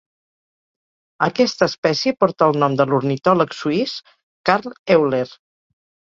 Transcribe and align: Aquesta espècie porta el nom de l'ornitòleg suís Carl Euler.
Aquesta 1.25 1.67
espècie 1.71 2.13
porta 2.23 2.47
el 2.53 2.57
nom 2.65 2.79
de 2.81 2.87
l'ornitòleg 2.93 3.55
suís 3.59 3.95
Carl 4.51 4.75
Euler. 4.99 5.23